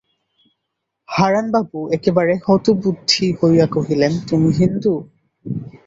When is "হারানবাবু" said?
1.09-1.79